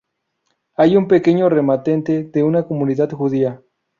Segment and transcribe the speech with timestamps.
[0.77, 3.61] Hay un pequeño remanente de una comunidad judía.